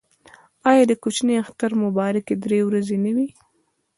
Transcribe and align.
آیا 0.69 0.83
د 0.87 0.93
کوچني 1.03 1.35
اختر 1.43 1.71
مبارکي 1.83 2.33
درې 2.43 2.59
ورځې 2.67 2.97
نه 3.03 3.11
وي؟ 3.15 3.27